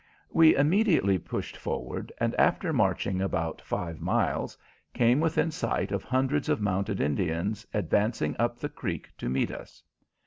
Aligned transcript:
We 0.31 0.55
immediately 0.55 1.19
pushed 1.19 1.55
forward, 1.55 2.11
and 2.17 2.33
after 2.39 2.73
marching 2.73 3.21
about 3.21 3.61
five 3.61 4.01
miles 4.01 4.57
came 4.95 5.19
within 5.19 5.51
sight 5.51 5.91
of 5.91 6.03
hundreds 6.03 6.49
of 6.49 6.59
mounted 6.59 6.99
Indians 6.99 7.67
advancing 7.71 8.35
up 8.39 8.57
the 8.57 8.69
creek 8.69 9.15
to 9.19 9.29
meet 9.29 9.51
us. 9.51 9.83